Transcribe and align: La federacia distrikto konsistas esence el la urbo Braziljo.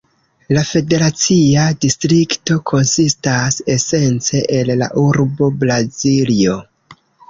La 0.57 0.61
federacia 0.69 1.65
distrikto 1.85 2.59
konsistas 2.73 3.61
esence 3.77 4.45
el 4.59 4.75
la 4.83 4.93
urbo 5.07 5.55
Braziljo. 5.63 6.63